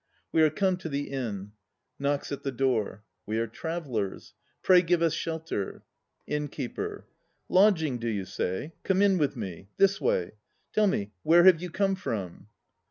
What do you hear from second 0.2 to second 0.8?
We are come